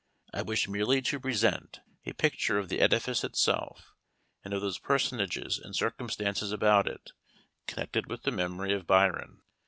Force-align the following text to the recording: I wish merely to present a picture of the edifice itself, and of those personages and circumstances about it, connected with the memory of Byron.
I 0.33 0.41
wish 0.41 0.67
merely 0.67 1.03
to 1.03 1.19
present 1.19 1.79
a 2.07 2.13
picture 2.13 2.57
of 2.57 2.69
the 2.69 2.79
edifice 2.79 3.23
itself, 3.23 3.93
and 4.43 4.51
of 4.51 4.59
those 4.59 4.79
personages 4.79 5.59
and 5.59 5.75
circumstances 5.75 6.51
about 6.51 6.87
it, 6.87 7.11
connected 7.67 8.07
with 8.07 8.23
the 8.23 8.31
memory 8.31 8.73
of 8.73 8.87
Byron. 8.87 9.43